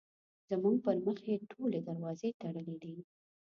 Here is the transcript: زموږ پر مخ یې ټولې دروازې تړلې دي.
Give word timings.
زموږ 0.49 0.75
پر 0.85 0.97
مخ 1.05 1.19
یې 1.29 1.35
ټولې 1.51 1.79
دروازې 1.89 2.29
تړلې 2.41 2.75
دي. 2.83 2.95